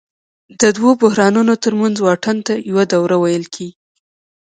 د 0.61 0.63
دوو 0.77 0.91
بحرانونو 1.01 1.53
ترمنځ 1.63 1.95
واټن 2.01 2.37
ته 2.47 2.53
یوه 2.69 2.83
دوره 2.93 3.15
ویل 3.23 3.45
کېږي 3.55 3.75